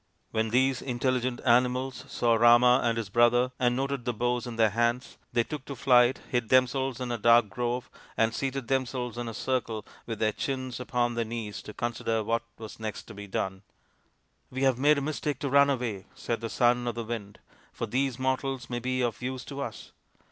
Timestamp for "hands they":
4.71-5.43